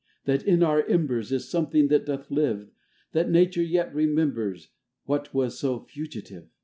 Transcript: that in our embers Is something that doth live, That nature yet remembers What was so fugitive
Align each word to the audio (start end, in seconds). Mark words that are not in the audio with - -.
that 0.25 0.41
in 0.43 0.63
our 0.63 0.81
embers 0.87 1.31
Is 1.31 1.47
something 1.47 1.87
that 1.89 2.07
doth 2.07 2.31
live, 2.31 2.71
That 3.11 3.29
nature 3.29 3.61
yet 3.61 3.93
remembers 3.93 4.69
What 5.05 5.31
was 5.31 5.59
so 5.59 5.77
fugitive 5.79 6.47